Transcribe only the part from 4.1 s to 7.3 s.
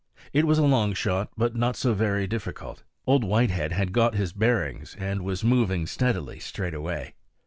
his bearings and was moving steadily, straight away.